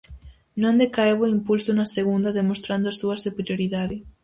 Non 0.61 0.79
decaeu 0.83 1.17
o 1.21 1.31
impulso 1.37 1.71
na 1.73 1.85
segunda, 1.97 2.35
demostrando 2.39 2.85
a 2.89 2.97
súa 3.01 3.15
superioridade. 3.25 3.95